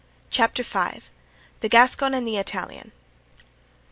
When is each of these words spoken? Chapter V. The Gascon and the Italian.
Chapter 0.31 0.63
V. 0.63 1.01
The 1.59 1.69
Gascon 1.69 2.15
and 2.15 2.25
the 2.27 2.37
Italian. 2.37 2.91